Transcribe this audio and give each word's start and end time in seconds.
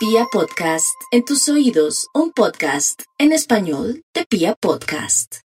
Pia 0.00 0.24
Podcast, 0.32 0.98
en 1.10 1.26
tus 1.26 1.46
oídos, 1.50 2.08
un 2.14 2.32
podcast 2.32 3.02
en 3.18 3.32
español 3.32 4.02
de 4.14 4.24
Pia 4.24 4.54
Podcast. 4.58 5.40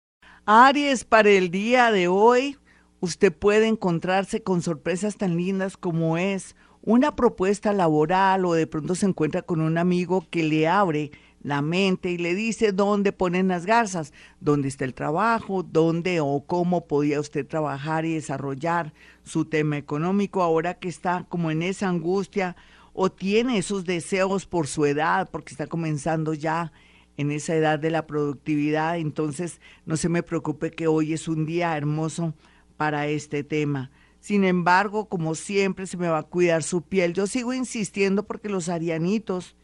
Aries, 0.44 1.04
para 1.04 1.30
el 1.30 1.50
día 1.50 1.90
de 1.90 2.06
hoy, 2.08 2.58
usted 3.00 3.32
puede 3.32 3.66
encontrarse 3.66 4.42
con 4.42 4.60
sorpresas 4.60 5.16
tan 5.16 5.38
lindas 5.38 5.78
como 5.78 6.18
es 6.18 6.54
una 6.82 7.16
propuesta 7.16 7.72
laboral 7.72 8.44
o 8.44 8.52
de 8.52 8.66
pronto 8.66 8.94
se 8.94 9.06
encuentra 9.06 9.40
con 9.40 9.62
un 9.62 9.78
amigo 9.78 10.26
que 10.28 10.42
le 10.42 10.68
abre 10.68 11.12
la 11.42 11.62
mente 11.62 12.10
y 12.10 12.18
le 12.18 12.34
dice 12.34 12.72
dónde 12.72 13.12
ponen 13.12 13.48
las 13.48 13.64
garzas, 13.64 14.12
dónde 14.38 14.68
está 14.68 14.84
el 14.84 14.92
trabajo, 14.92 15.62
dónde 15.62 16.20
o 16.20 16.44
cómo 16.46 16.86
podía 16.86 17.20
usted 17.20 17.46
trabajar 17.46 18.04
y 18.04 18.12
desarrollar 18.12 18.92
su 19.24 19.46
tema 19.46 19.78
económico 19.78 20.42
ahora 20.42 20.74
que 20.74 20.90
está 20.90 21.24
como 21.30 21.50
en 21.50 21.62
esa 21.62 21.88
angustia 21.88 22.54
o 22.92 23.10
tiene 23.10 23.58
esos 23.58 23.84
deseos 23.84 24.46
por 24.46 24.66
su 24.66 24.84
edad, 24.86 25.30
porque 25.30 25.52
está 25.52 25.66
comenzando 25.66 26.34
ya 26.34 26.72
en 27.16 27.30
esa 27.30 27.54
edad 27.54 27.78
de 27.78 27.90
la 27.90 28.06
productividad, 28.06 28.98
entonces 28.98 29.60
no 29.84 29.96
se 29.96 30.08
me 30.08 30.22
preocupe 30.22 30.70
que 30.70 30.86
hoy 30.86 31.12
es 31.12 31.28
un 31.28 31.46
día 31.46 31.76
hermoso 31.76 32.34
para 32.76 33.06
este 33.06 33.44
tema. 33.44 33.90
Sin 34.20 34.44
embargo, 34.44 35.08
como 35.08 35.34
siempre, 35.34 35.86
se 35.86 35.96
me 35.96 36.08
va 36.08 36.18
a 36.18 36.22
cuidar 36.22 36.62
su 36.62 36.82
piel. 36.82 37.12
Yo 37.12 37.26
sigo 37.26 37.52
insistiendo 37.52 38.22
porque 38.24 38.48
los 38.48 38.68
arianitos 38.68 39.56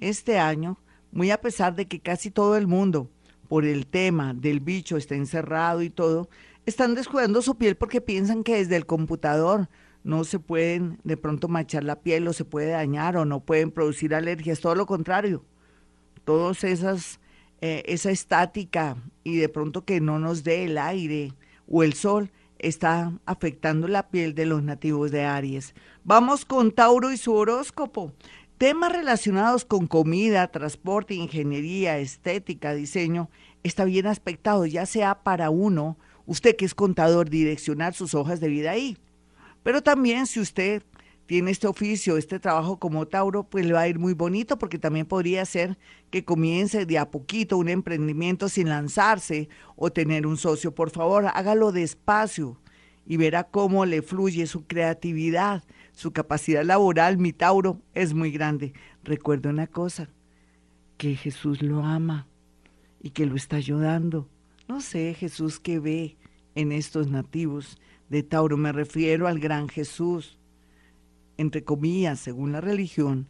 este 0.00 0.38
año, 0.38 0.78
muy 1.10 1.30
a 1.30 1.40
pesar 1.40 1.74
de 1.74 1.86
que 1.86 2.00
casi 2.00 2.30
todo 2.30 2.56
el 2.56 2.66
mundo, 2.66 3.10
por 3.48 3.64
el 3.64 3.86
tema 3.86 4.34
del 4.34 4.60
bicho, 4.60 4.96
está 4.96 5.14
encerrado 5.14 5.82
y 5.82 5.90
todo, 5.90 6.28
están 6.66 6.94
descuidando 6.94 7.42
su 7.42 7.56
piel 7.56 7.76
porque 7.76 8.00
piensan 8.00 8.44
que 8.44 8.56
desde 8.56 8.76
el 8.76 8.86
computador 8.86 9.68
no 10.04 10.24
se 10.24 10.38
pueden 10.38 10.98
de 11.04 11.16
pronto 11.16 11.48
manchar 11.48 11.84
la 11.84 12.00
piel 12.00 12.26
o 12.26 12.32
se 12.32 12.44
puede 12.44 12.70
dañar 12.70 13.16
o 13.16 13.24
no 13.24 13.40
pueden 13.40 13.70
producir 13.70 14.14
alergias, 14.14 14.60
todo 14.60 14.74
lo 14.74 14.86
contrario. 14.86 15.44
Todas 16.24 16.64
esas, 16.64 17.20
eh, 17.60 17.82
esa 17.86 18.10
estática 18.10 18.96
y 19.24 19.36
de 19.36 19.48
pronto 19.48 19.84
que 19.84 20.00
no 20.00 20.18
nos 20.18 20.44
dé 20.44 20.64
el 20.64 20.78
aire 20.78 21.32
o 21.68 21.82
el 21.82 21.94
sol 21.94 22.30
está 22.58 23.12
afectando 23.26 23.88
la 23.88 24.08
piel 24.08 24.34
de 24.34 24.46
los 24.46 24.62
nativos 24.62 25.10
de 25.10 25.24
Aries. 25.24 25.74
Vamos 26.04 26.44
con 26.44 26.72
Tauro 26.72 27.12
y 27.12 27.16
su 27.16 27.34
horóscopo. 27.34 28.12
Temas 28.58 28.92
relacionados 28.92 29.64
con 29.64 29.88
comida, 29.88 30.46
transporte, 30.48 31.14
ingeniería, 31.14 31.98
estética, 31.98 32.74
diseño, 32.74 33.28
está 33.64 33.84
bien 33.84 34.06
aspectado, 34.06 34.66
ya 34.66 34.86
sea 34.86 35.24
para 35.24 35.50
uno, 35.50 35.96
usted 36.26 36.54
que 36.54 36.64
es 36.64 36.74
contador, 36.74 37.28
direccionar 37.28 37.94
sus 37.94 38.14
hojas 38.14 38.38
de 38.38 38.48
vida 38.48 38.70
ahí 38.70 38.96
pero 39.62 39.82
también 39.82 40.26
si 40.26 40.40
usted 40.40 40.82
tiene 41.26 41.50
este 41.50 41.66
oficio, 41.66 42.16
este 42.16 42.38
trabajo 42.38 42.78
como 42.78 43.06
Tauro, 43.06 43.44
pues 43.44 43.64
le 43.64 43.72
va 43.72 43.82
a 43.82 43.88
ir 43.88 43.98
muy 43.98 44.12
bonito 44.12 44.58
porque 44.58 44.78
también 44.78 45.06
podría 45.06 45.44
ser 45.44 45.78
que 46.10 46.24
comience 46.24 46.84
de 46.84 46.98
a 46.98 47.10
poquito 47.10 47.56
un 47.56 47.68
emprendimiento 47.68 48.48
sin 48.48 48.68
lanzarse 48.68 49.48
o 49.76 49.90
tener 49.90 50.26
un 50.26 50.36
socio. 50.36 50.74
Por 50.74 50.90
favor, 50.90 51.26
hágalo 51.32 51.72
despacio 51.72 52.60
y 53.06 53.16
verá 53.16 53.44
cómo 53.44 53.86
le 53.86 54.02
fluye 54.02 54.46
su 54.46 54.66
creatividad, 54.66 55.64
su 55.92 56.12
capacidad 56.12 56.64
laboral. 56.64 57.18
Mi 57.18 57.32
Tauro 57.32 57.80
es 57.94 58.14
muy 58.14 58.30
grande. 58.30 58.74
Recuerda 59.04 59.50
una 59.50 59.68
cosa, 59.68 60.08
que 60.98 61.16
Jesús 61.16 61.62
lo 61.62 61.84
ama 61.84 62.28
y 63.00 63.10
que 63.10 63.26
lo 63.26 63.36
está 63.36 63.56
ayudando. 63.56 64.28
No 64.68 64.80
sé, 64.80 65.14
Jesús 65.14 65.58
que 65.58 65.78
ve 65.78 66.16
en 66.54 66.72
estos 66.72 67.08
nativos 67.08 67.78
de 68.12 68.22
Tauro. 68.22 68.58
Me 68.58 68.72
refiero 68.72 69.26
al 69.26 69.40
gran 69.40 69.68
Jesús, 69.68 70.38
entre 71.38 71.64
comillas, 71.64 72.20
según 72.20 72.52
la 72.52 72.60
religión, 72.60 73.26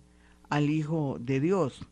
al 0.51 0.71
Hijo 0.71 1.19
de 1.21 1.39
Dios. 1.39 1.89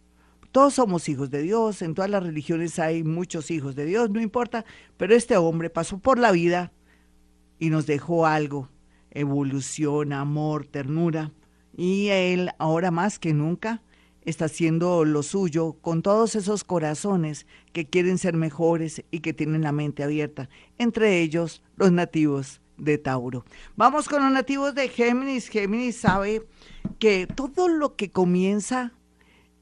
Todos 0.51 0.75
somos 0.75 1.09
hijos 1.09 1.31
de 1.31 1.41
Dios, 1.43 1.81
en 1.83 1.95
todas 1.95 2.11
las 2.11 2.25
religiones 2.25 2.81
hay 2.81 3.05
muchos 3.05 3.53
hijos 3.53 3.77
de 3.77 3.85
Dios, 3.87 4.11
no 4.11 4.21
importa, 4.21 4.65
pero 4.97 5.15
este 5.15 5.37
hombre 5.37 5.71
pasó 5.71 5.99
por 5.99 6.19
la 6.19 6.33
vida 6.33 6.73
y 7.61 7.71
nos 7.71 7.87
dejó 7.87 8.27
algo, 8.27 8.69
evolución, 9.13 10.13
amor, 10.13 10.67
ternura, 10.67 11.31
y 11.77 12.09
él 12.09 12.51
ahora 12.59 12.91
más 12.91 13.21
que 13.21 13.33
nunca 13.33 13.85
está 14.23 14.47
haciendo 14.47 15.05
lo 15.05 15.23
suyo 15.23 15.75
con 15.81 16.03
todos 16.03 16.35
esos 16.35 16.65
corazones 16.65 17.47
que 17.73 17.87
quieren 17.87 18.19
ser 18.19 18.35
mejores 18.35 19.05
y 19.13 19.21
que 19.21 19.33
tienen 19.33 19.63
la 19.63 19.71
mente 19.71 20.03
abierta, 20.03 20.49
entre 20.79 21.21
ellos 21.21 21.63
los 21.77 21.93
nativos 21.93 22.61
de 22.81 22.99
Tauro. 22.99 23.45
Vamos 23.77 24.09
con 24.09 24.23
los 24.23 24.33
nativos 24.33 24.75
de 24.75 24.89
Géminis. 24.89 25.49
Géminis 25.49 25.97
sabe 25.97 26.47
que 26.99 27.27
todo 27.27 27.69
lo 27.69 27.97
que 27.97 28.11
comienza 28.11 28.93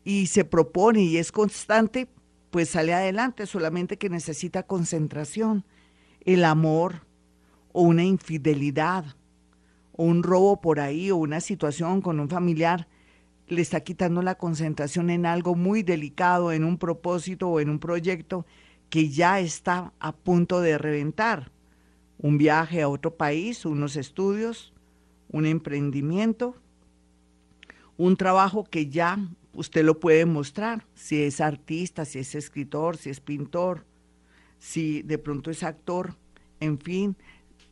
y 0.05 0.27
se 0.27 0.45
propone 0.45 1.03
y 1.03 1.19
es 1.19 1.33
constante, 1.33 2.09
pues 2.51 2.71
sale 2.71 2.95
adelante, 2.95 3.47
solamente 3.47 3.99
que 3.99 4.09
necesita 4.09 4.63
concentración. 4.63 5.65
El 6.21 6.45
amor 6.45 7.07
o 7.73 7.83
una 7.83 8.05
infidelidad 8.05 9.05
o 9.93 10.05
un 10.05 10.23
robo 10.23 10.61
por 10.61 10.81
ahí 10.81 11.11
o 11.11 11.17
una 11.17 11.41
situación 11.41 12.01
con 12.01 12.21
un 12.21 12.29
familiar 12.29 12.89
le 13.49 13.63
está 13.63 13.81
quitando 13.81 14.23
la 14.23 14.37
concentración 14.37 15.11
en 15.11 15.25
algo 15.25 15.55
muy 15.55 15.83
delicado, 15.83 16.53
en 16.53 16.65
un 16.65 16.79
propósito 16.79 17.49
o 17.49 17.61
en 17.61 17.71
un 17.71 17.79
proyecto 17.79 18.47
que 18.91 19.09
ya 19.09 19.41
está 19.41 19.93
a 20.01 20.13
punto 20.13 20.61
de 20.61 20.77
reventar 20.77 21.51
un 22.19 22.39
viaje 22.39 22.83
a 22.83 22.89
otro 22.89 23.17
país, 23.17 23.65
unos 23.65 23.97
estudios, 23.97 24.73
un 25.31 25.47
emprendimiento, 25.47 26.57
un 27.97 28.17
trabajo 28.17 28.65
que 28.65 28.89
ya 28.89 29.19
usted 29.53 29.85
lo 29.85 29.99
puede 29.99 30.25
mostrar, 30.25 30.87
si 30.95 31.23
es 31.23 31.41
artista, 31.41 32.05
si 32.05 32.21
es 32.21 32.35
escritor, 32.35 32.97
si 32.97 33.11
es 33.11 33.21
pintor, 33.21 33.85
si 34.59 35.03
de 35.03 35.19
pronto 35.19 35.51
es 35.51 35.63
actor, 35.63 36.15
en 36.61 36.79
fin, 36.79 37.17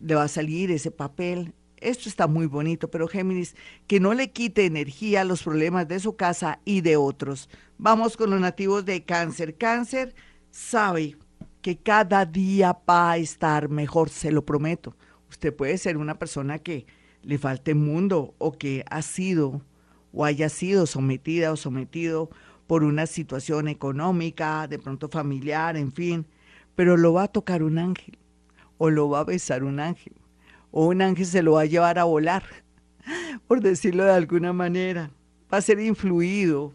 le 0.01 0.15
va 0.15 0.25
a 0.25 0.29
salir 0.29 0.71
ese 0.71 0.91
papel. 0.91 1.53
Esto 1.79 2.09
está 2.09 2.27
muy 2.27 2.47
bonito, 2.47 2.91
pero 2.91 3.07
Géminis, 3.07 3.55
que 3.87 4.01
no 4.01 4.15
le 4.15 4.31
quite 4.31 4.65
energía 4.65 5.21
a 5.21 5.25
los 5.25 5.43
problemas 5.43 5.87
de 5.89 6.01
su 6.01 6.17
casa 6.17 6.61
y 6.65 6.81
de 6.81 6.97
otros. 6.97 7.49
Vamos 7.79 8.17
con 8.17 8.31
los 8.31 8.41
nativos 8.41 8.85
de 8.85 9.05
cáncer. 9.05 9.57
Cáncer 9.57 10.15
sabe 10.51 11.17
que 11.67 11.77
cada 11.77 12.25
día 12.25 12.79
va 12.89 13.11
a 13.11 13.17
estar 13.17 13.69
mejor, 13.69 14.09
se 14.09 14.31
lo 14.31 14.47
prometo. 14.47 14.95
Usted 15.29 15.53
puede 15.53 15.79
ser 15.79 15.97
una 15.97 16.17
persona 16.17 16.61
que 16.61 16.87
le 17.25 17.39
falte 17.39 17.75
mundo 17.75 18.37
o 18.39 18.53
que 18.53 18.85
ha 18.89 19.03
sido 19.03 19.63
o 20.13 20.25
haya 20.25 20.49
sido 20.49 20.87
sometida 20.87 21.51
o 21.51 21.57
sometido 21.57 22.31
por 22.69 22.85
una 22.85 23.07
situación 23.07 23.67
económica, 23.67 24.69
de 24.69 24.79
pronto 24.79 25.09
familiar, 25.09 25.77
en 25.77 25.91
fin, 25.91 26.25
pero 26.77 26.97
lo 26.97 27.15
va 27.15 27.25
a 27.25 27.33
tocar 27.33 27.65
un 27.65 27.79
ángel 27.79 28.17
o 28.79 28.89
lo 28.89 29.09
va 29.09 29.19
a 29.19 29.25
besar 29.25 29.65
un 29.65 29.81
ángel 29.81 30.15
o 30.71 30.87
un 30.87 31.03
ángel 31.03 31.27
se 31.27 31.43
lo 31.43 31.55
va 31.55 31.63
a 31.63 31.67
llevar 31.67 31.99
a 31.99 32.05
volar, 32.05 32.45
por 33.49 33.61
decirlo 33.61 34.05
de 34.05 34.13
alguna 34.13 34.53
manera. 34.53 35.11
Va 35.53 35.59
a 35.59 35.63
ser 35.63 35.81
influido 35.81 36.73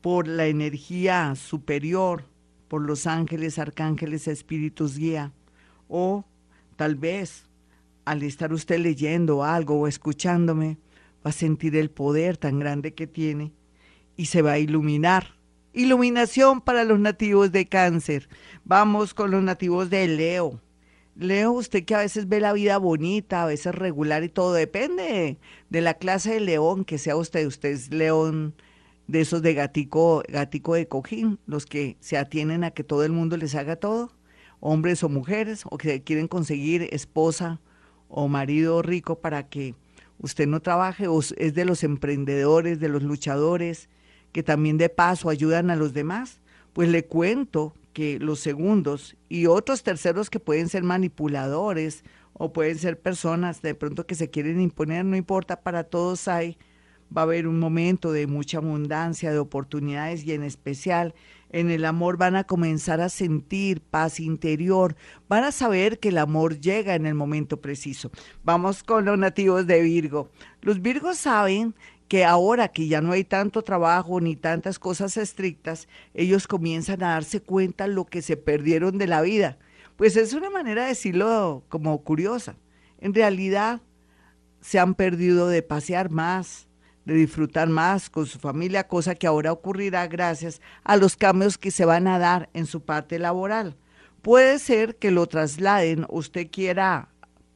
por 0.00 0.26
la 0.26 0.46
energía 0.46 1.34
superior 1.34 2.24
por 2.68 2.82
los 2.82 3.06
ángeles, 3.06 3.58
arcángeles, 3.58 4.28
espíritus 4.28 4.98
guía. 4.98 5.32
O 5.88 6.24
tal 6.76 6.96
vez 6.96 7.46
al 8.04 8.22
estar 8.22 8.52
usted 8.52 8.78
leyendo 8.78 9.44
algo 9.44 9.80
o 9.80 9.88
escuchándome, 9.88 10.78
va 11.24 11.30
a 11.30 11.32
sentir 11.32 11.76
el 11.76 11.90
poder 11.90 12.36
tan 12.36 12.58
grande 12.58 12.94
que 12.94 13.06
tiene 13.06 13.52
y 14.16 14.26
se 14.26 14.42
va 14.42 14.52
a 14.52 14.58
iluminar. 14.58 15.34
Iluminación 15.72 16.60
para 16.60 16.84
los 16.84 16.98
nativos 16.98 17.52
de 17.52 17.66
cáncer. 17.66 18.28
Vamos 18.64 19.12
con 19.12 19.30
los 19.30 19.42
nativos 19.42 19.90
de 19.90 20.06
Leo. 20.08 20.60
Leo, 21.16 21.52
usted 21.52 21.84
que 21.84 21.94
a 21.94 21.98
veces 21.98 22.28
ve 22.28 22.40
la 22.40 22.52
vida 22.52 22.78
bonita, 22.78 23.42
a 23.42 23.46
veces 23.46 23.74
regular 23.74 24.22
y 24.22 24.28
todo, 24.28 24.52
depende 24.52 25.38
de 25.68 25.80
la 25.80 25.94
clase 25.94 26.34
de 26.34 26.40
león 26.40 26.84
que 26.84 26.98
sea 26.98 27.16
usted. 27.16 27.46
Usted 27.46 27.70
es 27.70 27.90
león 27.90 28.54
de 29.06 29.20
esos 29.20 29.42
de 29.42 29.54
gatico, 29.54 30.22
gatico 30.28 30.74
de 30.74 30.88
cojín, 30.88 31.38
los 31.46 31.66
que 31.66 31.96
se 32.00 32.18
atienen 32.18 32.64
a 32.64 32.72
que 32.72 32.84
todo 32.84 33.04
el 33.04 33.12
mundo 33.12 33.36
les 33.36 33.54
haga 33.54 33.76
todo, 33.76 34.10
hombres 34.60 35.02
o 35.02 35.08
mujeres, 35.08 35.62
o 35.70 35.78
que 35.78 36.02
quieren 36.02 36.28
conseguir 36.28 36.88
esposa 36.92 37.60
o 38.08 38.28
marido 38.28 38.82
rico 38.82 39.20
para 39.20 39.48
que 39.48 39.74
usted 40.18 40.46
no 40.46 40.60
trabaje, 40.60 41.08
o 41.08 41.20
es 41.20 41.54
de 41.54 41.64
los 41.64 41.84
emprendedores, 41.84 42.80
de 42.80 42.88
los 42.88 43.02
luchadores, 43.02 43.88
que 44.32 44.42
también 44.42 44.78
de 44.78 44.88
paso 44.88 45.28
ayudan 45.28 45.70
a 45.70 45.76
los 45.76 45.92
demás, 45.92 46.40
pues 46.72 46.88
le 46.88 47.04
cuento 47.04 47.74
que 47.92 48.18
los 48.18 48.40
segundos 48.40 49.16
y 49.28 49.46
otros 49.46 49.82
terceros 49.82 50.28
que 50.28 50.40
pueden 50.40 50.68
ser 50.68 50.82
manipuladores 50.82 52.04
o 52.34 52.52
pueden 52.52 52.78
ser 52.78 53.00
personas 53.00 53.62
de 53.62 53.74
pronto 53.74 54.06
que 54.06 54.14
se 54.14 54.28
quieren 54.28 54.60
imponer, 54.60 55.04
no 55.04 55.16
importa, 55.16 55.62
para 55.62 55.84
todos 55.84 56.28
hay 56.28 56.58
va 57.14 57.22
a 57.22 57.24
haber 57.24 57.46
un 57.46 57.58
momento 57.58 58.12
de 58.12 58.26
mucha 58.26 58.58
abundancia, 58.58 59.32
de 59.32 59.38
oportunidades 59.38 60.24
y 60.24 60.32
en 60.32 60.42
especial 60.42 61.14
en 61.50 61.70
el 61.70 61.84
amor 61.84 62.16
van 62.16 62.36
a 62.36 62.44
comenzar 62.44 63.00
a 63.00 63.08
sentir 63.08 63.80
paz 63.80 64.20
interior, 64.20 64.96
van 65.28 65.44
a 65.44 65.52
saber 65.52 65.98
que 65.98 66.08
el 66.08 66.18
amor 66.18 66.60
llega 66.60 66.94
en 66.94 67.06
el 67.06 67.14
momento 67.14 67.60
preciso. 67.60 68.10
Vamos 68.42 68.82
con 68.82 69.04
los 69.04 69.18
nativos 69.18 69.66
de 69.66 69.80
Virgo. 69.82 70.30
Los 70.60 70.82
Virgos 70.82 71.18
saben 71.18 71.74
que 72.08 72.24
ahora 72.24 72.68
que 72.68 72.88
ya 72.88 73.00
no 73.00 73.12
hay 73.12 73.24
tanto 73.24 73.62
trabajo 73.62 74.20
ni 74.20 74.36
tantas 74.36 74.78
cosas 74.78 75.16
estrictas, 75.16 75.88
ellos 76.14 76.46
comienzan 76.46 77.02
a 77.02 77.10
darse 77.10 77.40
cuenta 77.40 77.86
lo 77.86 78.04
que 78.04 78.22
se 78.22 78.36
perdieron 78.36 78.98
de 78.98 79.06
la 79.06 79.22
vida. 79.22 79.58
Pues 79.96 80.16
es 80.16 80.34
una 80.34 80.50
manera 80.50 80.82
de 80.82 80.88
decirlo 80.88 81.64
como 81.68 82.02
curiosa. 82.02 82.56
En 82.98 83.14
realidad 83.14 83.80
se 84.60 84.78
han 84.78 84.94
perdido 84.94 85.48
de 85.48 85.62
pasear 85.62 86.10
más, 86.10 86.68
de 87.06 87.14
disfrutar 87.14 87.68
más 87.68 88.10
con 88.10 88.26
su 88.26 88.38
familia, 88.38 88.86
cosa 88.86 89.14
que 89.14 89.26
ahora 89.26 89.52
ocurrirá 89.52 90.06
gracias 90.08 90.60
a 90.84 90.96
los 90.96 91.16
cambios 91.16 91.56
que 91.56 91.70
se 91.70 91.84
van 91.84 92.08
a 92.08 92.18
dar 92.18 92.50
en 92.52 92.66
su 92.66 92.82
parte 92.82 93.18
laboral. 93.18 93.76
Puede 94.20 94.58
ser 94.58 94.96
que 94.96 95.12
lo 95.12 95.26
trasladen, 95.26 96.04
usted 96.08 96.48
quiera 96.50 97.08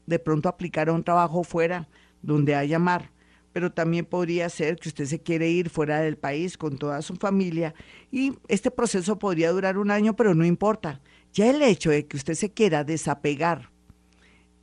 de 0.06 0.18
pronto 0.20 0.48
aplicar 0.48 0.88
a 0.88 0.92
un 0.92 1.02
trabajo 1.02 1.42
fuera 1.42 1.88
donde 2.22 2.54
haya 2.54 2.78
mar, 2.78 3.10
pero 3.52 3.72
también 3.72 4.04
podría 4.04 4.48
ser 4.48 4.76
que 4.76 4.88
usted 4.88 5.06
se 5.06 5.20
quiere 5.20 5.50
ir 5.50 5.68
fuera 5.68 6.00
del 6.00 6.16
país 6.16 6.56
con 6.56 6.78
toda 6.78 7.02
su 7.02 7.16
familia 7.16 7.74
y 8.12 8.34
este 8.46 8.70
proceso 8.70 9.18
podría 9.18 9.50
durar 9.50 9.78
un 9.78 9.90
año, 9.90 10.14
pero 10.14 10.32
no 10.34 10.44
importa. 10.44 11.00
Ya 11.32 11.50
el 11.50 11.60
hecho 11.62 11.90
de 11.90 12.06
que 12.06 12.16
usted 12.16 12.34
se 12.34 12.52
quiera 12.52 12.84
desapegar 12.84 13.70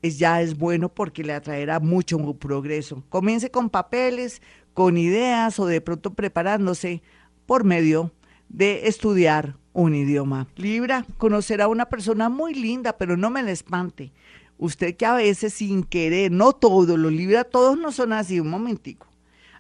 es, 0.02 0.18
ya 0.18 0.42
es 0.42 0.58
bueno 0.58 0.94
porque 0.94 1.24
le 1.24 1.34
atraerá 1.34 1.80
mucho 1.80 2.18
progreso. 2.36 3.04
Comience 3.10 3.52
con 3.52 3.70
papeles, 3.70 4.42
con 4.78 4.96
ideas 4.96 5.60
o 5.60 5.66
de 5.66 5.82
pronto 5.82 6.14
preparándose 6.14 7.02
por 7.48 7.64
medio 7.64 8.12
de 8.48 8.88
estudiar 8.88 9.56
un 9.74 9.96
idioma. 9.96 10.46
Libra, 10.56 11.04
conocerá 11.18 11.64
a 11.64 11.68
una 11.68 11.88
persona 11.88 12.30
muy 12.30 12.54
linda, 12.54 12.96
pero 12.96 13.18
no 13.18 13.32
me 13.32 13.42
la 13.42 13.50
espante. 13.50 14.12
Usted 14.60 14.96
que 14.96 15.08
a 15.08 15.16
veces 15.16 15.54
sin 15.54 15.84
querer, 15.84 16.32
no 16.32 16.54
todos 16.54 17.00
los 17.00 17.12
Libra, 17.12 17.44
todos 17.44 17.76
no 17.76 17.92
son 17.92 18.14
así, 18.14 18.40
un 18.40 18.52
momentico. 18.52 19.08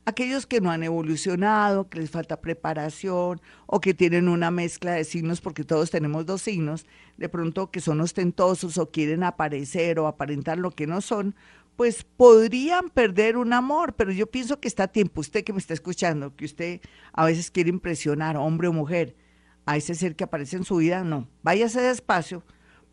Aquellos 0.06 0.46
que 0.46 0.62
no 0.62 0.70
han 0.70 0.84
evolucionado, 0.84 1.90
que 1.90 2.00
les 2.00 2.12
falta 2.12 2.40
preparación 2.40 3.42
o 3.66 3.82
que 3.82 3.96
tienen 3.96 4.30
una 4.30 4.52
mezcla 4.52 4.92
de 4.92 5.04
signos, 5.04 5.42
porque 5.42 5.64
todos 5.64 5.90
tenemos 5.90 6.28
dos 6.28 6.44
signos, 6.44 6.86
de 7.18 7.28
pronto 7.28 7.72
que 7.72 7.82
son 7.82 8.02
ostentosos 8.02 8.78
o 8.78 8.92
quieren 8.92 9.24
aparecer 9.24 9.98
o 9.98 10.06
aparentar 10.06 10.60
lo 10.60 10.70
que 10.70 10.86
no 10.86 11.02
son, 11.02 11.34
pues 11.78 12.04
podrían 12.04 12.90
perder 12.90 13.38
un 13.38 13.54
amor, 13.54 13.94
pero 13.94 14.12
yo 14.12 14.26
pienso 14.28 14.60
que 14.60 14.68
está 14.68 14.84
a 14.84 14.88
tiempo, 14.88 15.22
usted 15.22 15.44
que 15.44 15.54
me 15.54 15.60
está 15.60 15.76
escuchando, 15.76 16.36
que 16.36 16.44
usted 16.44 16.82
a 17.14 17.24
veces 17.24 17.52
quiere 17.52 17.70
impresionar, 17.70 18.36
hombre 18.36 18.68
o 18.68 18.74
mujer, 18.74 19.16
a 19.68 19.78
ese 19.78 19.94
ser 19.94 20.16
que 20.16 20.24
aparece 20.24 20.58
en 20.58 20.64
su 20.64 20.78
vida, 20.78 21.04
no, 21.04 21.30
váyase 21.44 21.80
despacio 21.80 22.44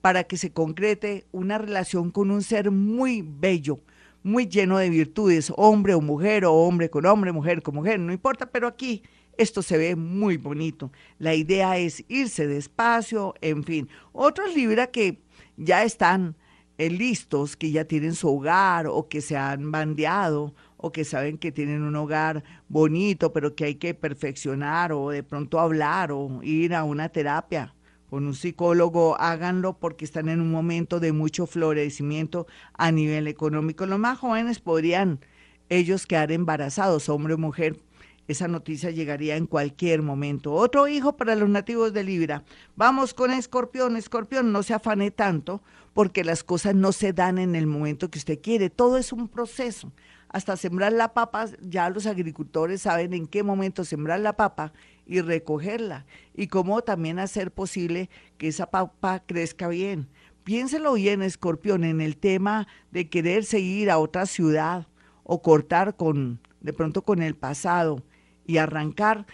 para 0.02 0.24
que 0.24 0.36
se 0.36 0.52
concrete 0.52 1.26
una 1.32 1.56
relación 1.56 2.10
con 2.10 2.30
un 2.30 2.42
ser 2.42 2.70
muy 2.70 3.22
bello, 3.26 3.80
muy 4.22 4.48
lleno 4.48 4.76
de 4.76 4.90
virtudes, 4.90 5.50
hombre 5.56 5.94
o 5.94 6.02
mujer, 6.02 6.44
o 6.44 6.52
hombre 6.52 6.90
con 6.90 7.06
hombre, 7.06 7.32
mujer 7.32 7.62
con 7.62 7.76
mujer, 7.76 7.98
no 7.98 8.12
importa, 8.12 8.44
pero 8.46 8.68
aquí 8.68 9.02
esto 9.38 9.62
se 9.62 9.78
ve 9.78 9.96
muy 9.96 10.36
bonito. 10.36 10.92
La 11.18 11.34
idea 11.34 11.78
es 11.78 12.04
irse 12.08 12.46
despacio, 12.46 13.34
en 13.40 13.64
fin. 13.64 13.88
Otros 14.12 14.54
Libra 14.54 14.88
que 14.88 15.22
ya 15.56 15.84
están 15.84 16.36
listos, 16.78 17.56
que 17.56 17.70
ya 17.70 17.84
tienen 17.84 18.14
su 18.14 18.28
hogar 18.28 18.86
o 18.86 19.08
que 19.08 19.20
se 19.20 19.36
han 19.36 19.70
bandeado 19.70 20.54
o 20.76 20.92
que 20.92 21.04
saben 21.04 21.38
que 21.38 21.52
tienen 21.52 21.82
un 21.82 21.96
hogar 21.96 22.44
bonito, 22.68 23.32
pero 23.32 23.54
que 23.54 23.64
hay 23.64 23.74
que 23.76 23.94
perfeccionar 23.94 24.92
o 24.92 25.10
de 25.10 25.22
pronto 25.22 25.60
hablar 25.60 26.12
o 26.12 26.42
ir 26.42 26.74
a 26.74 26.84
una 26.84 27.08
terapia 27.08 27.74
con 28.10 28.26
un 28.26 28.34
psicólogo, 28.34 29.16
háganlo 29.18 29.78
porque 29.78 30.04
están 30.04 30.28
en 30.28 30.40
un 30.40 30.50
momento 30.50 31.00
de 31.00 31.12
mucho 31.12 31.46
florecimiento 31.46 32.46
a 32.74 32.92
nivel 32.92 33.26
económico. 33.26 33.86
Los 33.86 33.98
más 33.98 34.18
jóvenes 34.18 34.60
podrían 34.60 35.20
ellos 35.68 36.06
quedar 36.06 36.30
embarazados, 36.30 37.08
hombre 37.08 37.34
o 37.34 37.38
mujer, 37.38 37.80
esa 38.26 38.48
noticia 38.48 38.90
llegaría 38.90 39.36
en 39.36 39.46
cualquier 39.46 40.02
momento. 40.02 40.52
Otro 40.52 40.88
hijo 40.88 41.16
para 41.16 41.34
los 41.34 41.48
nativos 41.48 41.92
de 41.92 42.04
Libra. 42.04 42.44
Vamos 42.74 43.12
con 43.12 43.30
Escorpión. 43.30 43.96
Escorpión, 43.96 44.50
no 44.52 44.62
se 44.62 44.74
afane 44.74 45.10
tanto 45.10 45.62
porque 45.92 46.24
las 46.24 46.42
cosas 46.42 46.74
no 46.74 46.92
se 46.92 47.12
dan 47.12 47.38
en 47.38 47.54
el 47.54 47.66
momento 47.66 48.10
que 48.10 48.18
usted 48.18 48.40
quiere. 48.40 48.70
Todo 48.70 48.96
es 48.96 49.12
un 49.12 49.28
proceso. 49.28 49.92
Hasta 50.28 50.56
sembrar 50.56 50.92
la 50.92 51.12
papa, 51.12 51.46
ya 51.60 51.88
los 51.90 52.06
agricultores 52.06 52.82
saben 52.82 53.12
en 53.12 53.26
qué 53.26 53.42
momento 53.42 53.84
sembrar 53.84 54.20
la 54.20 54.36
papa 54.36 54.72
y 55.06 55.20
recogerla. 55.20 56.06
Y 56.34 56.48
cómo 56.48 56.82
también 56.82 57.18
hacer 57.18 57.52
posible 57.52 58.08
que 58.38 58.48
esa 58.48 58.70
papa 58.70 59.22
crezca 59.24 59.68
bien. 59.68 60.08
Piénselo 60.44 60.94
bien, 60.94 61.22
Escorpión, 61.22 61.84
en 61.84 62.00
el 62.00 62.16
tema 62.16 62.66
de 62.90 63.08
querer 63.08 63.44
seguir 63.44 63.90
a 63.90 63.98
otra 63.98 64.26
ciudad 64.26 64.88
o 65.22 65.40
cortar 65.40 65.94
con, 65.94 66.40
de 66.60 66.72
pronto 66.72 67.02
con 67.02 67.22
el 67.22 67.36
pasado 67.36 68.02
y 68.46 68.58
arrancar 68.58 69.26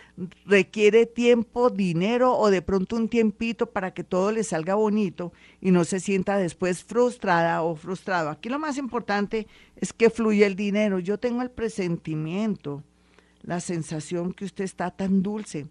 requiere 0.47 1.07
tiempo, 1.07 1.71
dinero 1.71 2.37
o 2.37 2.51
de 2.51 2.63
pronto 2.63 2.97
un 2.97 3.09
tiempito 3.09 3.67
para 3.67 3.93
que 3.93 4.05
todo 4.05 4.33
le 4.33 4.45
salga 4.45 4.75
bonito 4.75 5.33
y 5.61 5.71
no 5.71 5.85
se 5.85 6.01
sienta 6.01 6.37
después 6.37 6.85
frustrada 6.85 7.63
o 7.63 7.75
frustrado. 7.75 8.31
Aquí 8.31 8.49
lo 8.49 8.59
más 8.59 8.79
importante 8.79 9.47
es 9.77 9.93
que 9.93 10.11
fluya 10.11 10.47
el 10.47 10.57
dinero. 10.57 10.99
Yo 10.99 11.19
tengo 11.19 11.43
el 11.43 11.51
presentimiento, 11.51 12.85
la 13.43 13.61
sensación 13.61 14.33
que 14.33 14.45
usted 14.45 14.65
está 14.65 14.91
tan 14.91 15.23
dulce 15.23 15.67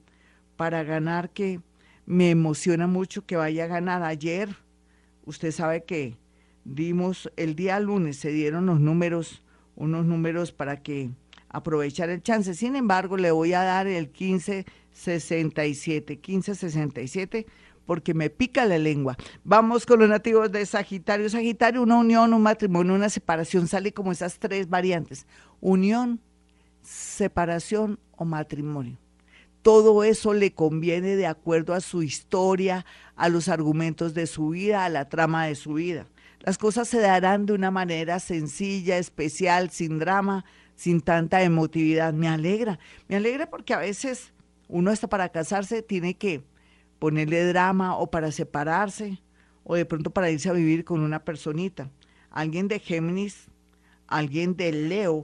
para 0.58 0.84
ganar 0.84 1.30
que 1.30 1.62
me 2.06 2.32
emociona 2.32 2.88
mucho 2.88 3.26
que 3.26 3.38
vaya 3.38 3.66
a 3.66 3.68
ganar. 3.68 4.04
Ayer, 4.04 4.50
usted 5.26 5.52
sabe 5.52 5.86
que 5.86 6.18
dimos, 6.66 7.32
el 7.38 7.56
día 7.56 7.80
lunes 7.80 8.18
se 8.18 8.32
dieron 8.32 8.66
los 8.66 8.80
números, 8.80 9.44
unos 9.76 10.06
números 10.06 10.52
para 10.52 10.82
que 10.82 11.12
aprovechar 11.50 12.10
el 12.10 12.22
chance. 12.22 12.54
Sin 12.54 12.76
embargo, 12.76 13.18
le 13.18 13.32
voy 13.32 13.54
a 13.54 13.64
dar 13.64 13.88
el 13.88 14.08
1567, 14.08 16.14
1567 16.16 17.48
porque 17.90 18.14
me 18.14 18.30
pica 18.30 18.66
la 18.66 18.78
lengua. 18.78 19.18
Vamos 19.44 19.88
con 19.88 20.00
los 20.00 20.08
nativos 20.08 20.52
de 20.52 20.64
Sagitario. 20.64 21.28
Sagitario, 21.28 21.82
una 21.82 21.98
unión, 21.98 22.36
un 22.36 22.44
matrimonio, 22.44 22.94
una 22.94 23.10
separación, 23.10 23.68
sale 23.68 23.94
como 23.94 24.12
esas 24.12 24.38
tres 24.38 24.70
variantes. 24.70 25.26
Unión, 25.60 26.22
separación 26.84 27.98
o 28.16 28.26
matrimonio. 28.26 29.00
Todo 29.64 30.04
eso 30.04 30.36
le 30.36 30.54
conviene 30.54 31.16
de 31.16 31.26
acuerdo 31.26 31.74
a 31.74 31.82
su 31.82 32.04
historia, 32.04 32.86
a 33.16 33.28
los 33.28 33.50
argumentos 33.50 34.14
de 34.14 34.28
su 34.28 34.50
vida, 34.50 34.86
a 34.86 34.90
la 34.90 35.10
trama 35.10 35.48
de 35.48 35.56
su 35.56 35.74
vida. 35.74 36.06
Las 36.42 36.60
cosas 36.60 36.88
se 36.88 37.00
darán 37.00 37.48
de 37.48 37.54
una 37.54 37.72
manera 37.72 38.20
sencilla, 38.20 39.00
especial, 39.00 39.72
sin 39.72 39.98
drama, 39.98 40.46
sin 40.80 41.02
tanta 41.02 41.44
emotividad. 41.44 42.14
Me 42.14 42.30
alegra, 42.30 42.80
me 43.10 43.18
alegra 43.18 43.50
porque 43.50 43.74
a 43.74 43.80
veces 43.80 44.32
uno 44.70 44.92
hasta 44.92 45.10
para 45.10 45.28
casarse 45.28 45.82
tiene 45.82 46.14
que 46.14 46.42
ponerle 47.00 47.44
drama 47.44 47.98
o 47.98 48.10
para 48.10 48.32
separarse 48.32 49.22
o 49.66 49.76
de 49.76 49.84
pronto 49.86 50.12
para 50.12 50.32
irse 50.32 50.48
a 50.48 50.54
vivir 50.54 50.86
con 50.86 51.02
una 51.02 51.26
personita. 51.26 51.92
Alguien 52.32 52.70
de 52.70 52.80
Géminis, 52.80 53.48
alguien 54.08 54.56
de 54.56 54.72
Leo 54.72 55.24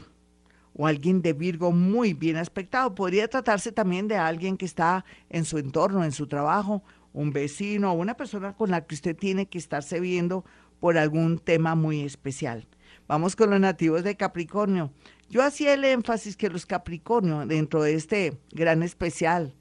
o 0.74 0.88
alguien 0.88 1.22
de 1.22 1.32
Virgo 1.32 1.72
muy 1.72 2.14
bien 2.14 2.36
aspectado. 2.36 2.94
Podría 2.94 3.30
tratarse 3.30 3.72
también 3.72 4.10
de 4.10 4.18
alguien 4.18 4.58
que 4.58 4.66
está 4.66 5.06
en 5.30 5.46
su 5.46 5.58
entorno, 5.58 6.04
en 6.04 6.12
su 6.12 6.28
trabajo, 6.28 6.84
un 7.14 7.32
vecino 7.32 7.94
o 7.94 7.96
una 7.96 8.18
persona 8.18 8.58
con 8.58 8.72
la 8.72 8.86
que 8.86 8.96
usted 8.96 9.16
tiene 9.16 9.46
que 9.46 9.58
estarse 9.58 10.02
viendo 10.02 10.44
por 10.82 10.98
algún 10.98 11.40
tema 11.40 11.76
muy 11.76 12.02
especial. 12.02 12.68
Vamos 13.08 13.36
con 13.36 13.52
los 13.52 13.60
nativos 13.60 14.04
de 14.04 14.16
Capricornio. 14.16 14.92
Yo 15.30 15.44
hacía 15.44 15.74
el 15.74 15.84
énfasis 15.86 16.36
que 16.36 16.50
los 16.50 16.66
Capricornio, 16.66 17.46
dentro 17.46 17.84
de 17.84 17.94
este 17.94 18.40
gran 18.52 18.82
especial 18.82 19.54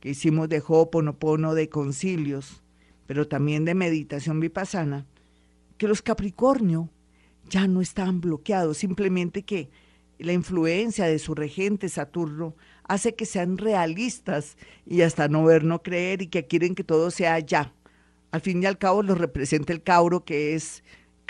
que 0.00 0.10
hicimos 0.10 0.48
de 0.48 0.62
Ho'oponopono, 0.66 1.54
de 1.54 1.68
concilios, 1.68 2.62
pero 3.06 3.28
también 3.28 3.64
de 3.64 3.74
meditación 3.74 4.40
vipassana, 4.40 5.06
que 5.78 5.88
los 5.88 6.02
Capricornio 6.02 6.90
ya 7.48 7.66
no 7.66 7.80
están 7.80 8.20
bloqueados, 8.20 8.78
simplemente 8.78 9.42
que 9.42 9.70
la 10.18 10.32
influencia 10.32 11.06
de 11.06 11.18
su 11.18 11.34
regente 11.34 11.88
Saturno 11.88 12.54
hace 12.84 13.14
que 13.14 13.26
sean 13.26 13.58
realistas 13.58 14.56
y 14.86 15.02
hasta 15.02 15.28
no 15.28 15.44
ver, 15.44 15.64
no 15.64 15.82
creer 15.82 16.20
y 16.22 16.26
que 16.26 16.46
quieren 16.46 16.74
que 16.74 16.84
todo 16.84 17.10
sea 17.10 17.38
ya. 17.38 17.72
Al 18.32 18.40
fin 18.40 18.62
y 18.62 18.66
al 18.66 18.78
cabo 18.78 19.02
los 19.02 19.18
representa 19.18 19.72
el 19.72 19.82
Cauro, 19.82 20.24
que 20.24 20.54
es 20.54 20.82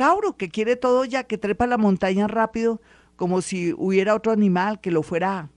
Cauro, 0.03 0.37
que 0.37 0.49
quiere 0.49 0.75
todo 0.75 1.05
ya, 1.05 1.23
que 1.23 1.39
trepa 1.39 1.65
la 1.69 1.79
montaña 1.79 2.27
rápido 2.27 2.81
como 3.15 3.41
si 3.41 3.73
hubiera 3.73 4.17
otro 4.17 4.33
animal 4.33 4.81
que 4.81 4.91
lo 4.91 5.05
fuera 5.05 5.49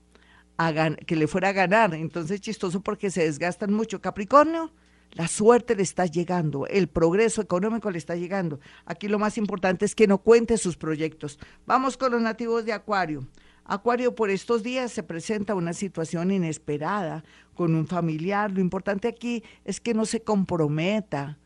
que 1.04 1.16
le 1.16 1.26
fuera 1.26 1.48
a 1.48 1.52
ganar. 1.52 1.94
Entonces 1.94 2.40
chistoso 2.40 2.80
porque 2.80 3.10
se 3.10 3.24
desgastan 3.24 3.72
mucho. 3.72 4.00
Capricornio, 4.00 4.70
la 5.14 5.26
suerte 5.26 5.74
le 5.74 5.82
está 5.82 6.06
llegando, 6.06 6.64
el 6.68 6.86
progreso 6.86 7.42
económico 7.42 7.90
le 7.90 7.98
está 7.98 8.14
llegando. 8.14 8.60
Aquí 8.84 9.08
lo 9.08 9.18
más 9.18 9.36
importante 9.36 9.84
es 9.84 9.96
que 9.96 10.06
no 10.06 10.18
cuente 10.18 10.58
sus 10.58 10.76
proyectos. 10.76 11.40
Vamos 11.66 11.96
con 11.96 12.12
los 12.12 12.22
nativos 12.22 12.64
de 12.64 12.72
Acuario. 12.72 13.26
Acuario, 13.64 14.14
por 14.14 14.30
estos 14.30 14.62
días 14.62 14.92
se 14.92 15.02
presenta 15.02 15.56
una 15.56 15.72
situación 15.72 16.30
inesperada 16.30 17.24
con 17.54 17.74
un 17.74 17.88
familiar. 17.88 18.52
Lo 18.52 18.60
importante 18.60 19.08
aquí 19.08 19.42
es 19.64 19.80
que 19.80 19.92
no 19.92 20.06
se 20.06 20.20
comprometa 20.22 21.36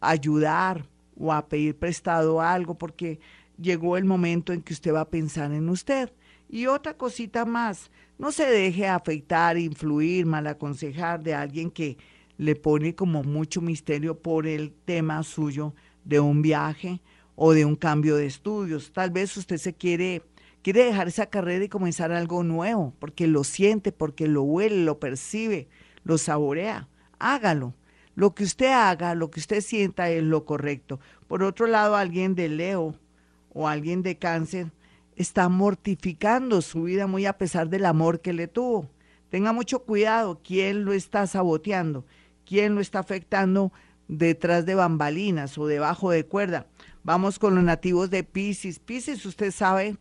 a 0.00 0.08
ayudar 0.08 0.86
o 1.18 1.32
a 1.32 1.48
pedir 1.48 1.76
prestado 1.76 2.40
algo 2.40 2.76
porque 2.76 3.20
llegó 3.60 3.96
el 3.96 4.04
momento 4.04 4.52
en 4.52 4.62
que 4.62 4.72
usted 4.72 4.94
va 4.94 5.02
a 5.02 5.10
pensar 5.10 5.52
en 5.52 5.68
usted 5.68 6.12
Y 6.48 6.66
otra 6.66 6.94
cosita 6.94 7.44
más, 7.44 7.90
no 8.18 8.32
se 8.32 8.46
deje 8.46 8.86
afectar, 8.86 9.58
influir, 9.58 10.24
mal 10.24 10.46
aconsejar 10.46 11.22
de 11.22 11.34
alguien 11.34 11.70
que 11.70 11.98
le 12.38 12.54
pone 12.54 12.94
como 12.94 13.22
mucho 13.22 13.60
misterio 13.60 14.18
por 14.18 14.46
el 14.46 14.72
tema 14.84 15.22
suyo 15.22 15.74
de 16.04 16.20
un 16.20 16.40
viaje 16.40 17.02
o 17.34 17.52
de 17.52 17.64
un 17.64 17.76
cambio 17.76 18.16
de 18.16 18.26
estudios. 18.26 18.92
Tal 18.92 19.10
vez 19.10 19.36
usted 19.36 19.58
se 19.58 19.74
quiere 19.74 20.22
quiere 20.62 20.84
dejar 20.84 21.08
esa 21.08 21.26
carrera 21.26 21.64
y 21.64 21.68
comenzar 21.68 22.12
algo 22.12 22.42
nuevo, 22.42 22.94
porque 22.98 23.26
lo 23.26 23.44
siente, 23.44 23.92
porque 23.92 24.26
lo 24.28 24.42
huele, 24.42 24.84
lo 24.84 24.98
percibe, 24.98 25.68
lo 26.04 26.18
saborea. 26.18 26.88
Hágalo. 27.18 27.74
Lo 28.18 28.34
que 28.34 28.42
usted 28.42 28.72
haga, 28.72 29.14
lo 29.14 29.30
que 29.30 29.38
usted 29.38 29.60
sienta 29.60 30.10
es 30.10 30.24
lo 30.24 30.44
correcto. 30.44 30.98
Por 31.28 31.44
otro 31.44 31.68
lado, 31.68 31.94
alguien 31.94 32.34
de 32.34 32.48
Leo 32.48 32.96
o 33.54 33.68
alguien 33.68 34.02
de 34.02 34.18
cáncer 34.18 34.72
está 35.14 35.48
mortificando 35.48 36.60
su 36.60 36.82
vida 36.82 37.06
muy 37.06 37.26
a 37.26 37.38
pesar 37.38 37.68
del 37.68 37.86
amor 37.86 38.20
que 38.20 38.32
le 38.32 38.48
tuvo. 38.48 38.90
Tenga 39.30 39.52
mucho 39.52 39.84
cuidado, 39.84 40.40
quién 40.42 40.84
lo 40.84 40.94
está 40.94 41.28
saboteando, 41.28 42.04
quién 42.44 42.74
lo 42.74 42.80
está 42.80 42.98
afectando 42.98 43.70
detrás 44.08 44.66
de 44.66 44.74
bambalinas 44.74 45.56
o 45.56 45.68
debajo 45.68 46.10
de 46.10 46.26
cuerda. 46.26 46.66
Vamos 47.04 47.38
con 47.38 47.54
los 47.54 47.62
nativos 47.62 48.10
de 48.10 48.24
Pisces. 48.24 48.80
Pisces, 48.80 49.24
usted 49.26 49.52
sabe 49.52 49.96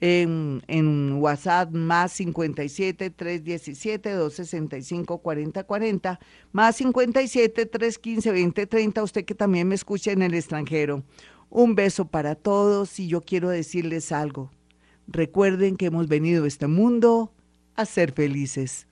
en, 0.00 0.62
en 0.66 1.14
WhatsApp 1.14 1.72
más 1.72 2.12
57 2.12 3.10
317 3.10 4.10
265 4.12 5.18
4040 5.18 6.20
más 6.52 6.76
57 6.76 7.66
315 7.66 8.28
2030 8.30 9.02
usted 9.02 9.24
que 9.24 9.34
también 9.34 9.68
me 9.68 9.74
escucha 9.74 10.12
en 10.12 10.22
el 10.22 10.34
extranjero. 10.34 11.02
Un 11.48 11.74
beso 11.74 12.06
para 12.06 12.34
todos 12.34 12.98
y 12.98 13.08
yo 13.08 13.20
quiero 13.22 13.48
decirles 13.48 14.12
algo. 14.12 14.50
Recuerden 15.06 15.76
que 15.76 15.86
hemos 15.86 16.08
venido 16.08 16.44
a 16.44 16.48
este 16.48 16.66
mundo 16.66 17.32
a 17.76 17.84
ser 17.84 18.12
felices. 18.12 18.86